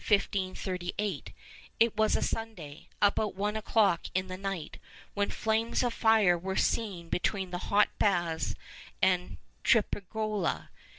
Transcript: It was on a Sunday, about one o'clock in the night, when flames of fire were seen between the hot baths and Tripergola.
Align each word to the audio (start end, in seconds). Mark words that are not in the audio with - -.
It 0.09 0.57
was 1.95 2.15
on 2.15 2.19
a 2.21 2.25
Sunday, 2.25 2.87
about 3.03 3.35
one 3.35 3.55
o'clock 3.55 4.07
in 4.15 4.29
the 4.29 4.35
night, 4.37 4.79
when 5.13 5.29
flames 5.29 5.83
of 5.83 5.93
fire 5.93 6.39
were 6.39 6.55
seen 6.55 7.07
between 7.09 7.51
the 7.51 7.59
hot 7.69 7.89
baths 7.99 8.55
and 8.99 9.37
Tripergola. 9.63 10.69